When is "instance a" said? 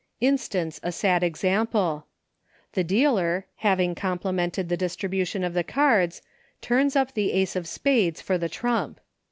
0.29-0.91